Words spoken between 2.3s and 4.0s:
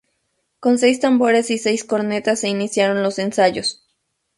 se iniciaron los ensayos.